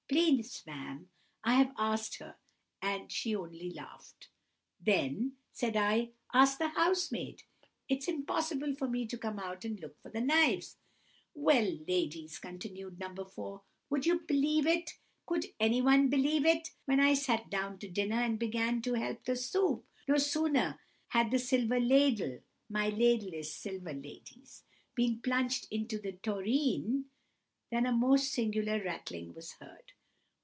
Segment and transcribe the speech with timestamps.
[0.11, 1.09] "'Please, ma'am,
[1.41, 2.35] I have asked her,
[2.81, 4.27] and she only laughed.'
[4.81, 7.43] "'Then,' said I, 'ask the housemaid.
[7.87, 10.75] It's impossible for me to come out and look for the knives.'
[11.33, 13.15] "Well, ladies," continued No.
[13.23, 18.81] 4, "would you believe it?—could anyone believe it?—when I sat down to dinner, and began
[18.81, 20.77] to help the soup, no sooner
[21.07, 27.05] had the silver ladle (my ladle is silver, ladies) been plunged into the tureen,
[27.71, 29.93] than a most singular rattling was heard.